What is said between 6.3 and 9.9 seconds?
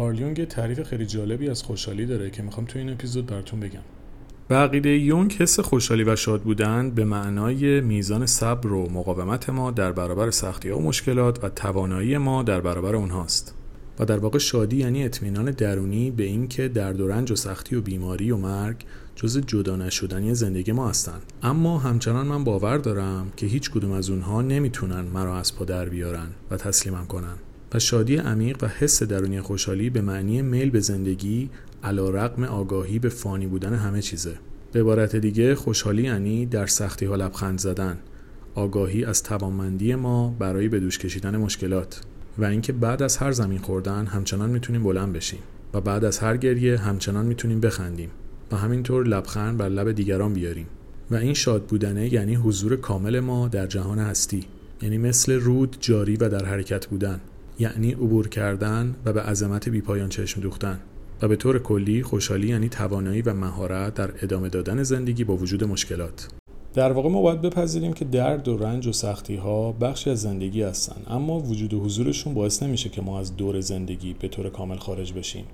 بودن به معنای میزان صبر و مقاومت ما